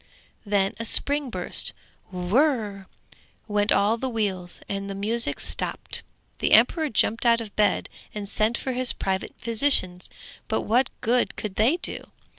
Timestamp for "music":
4.95-5.39